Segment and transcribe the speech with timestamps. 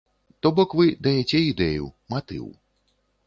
[0.45, 2.45] То бок вы даяце ідэю, матыў.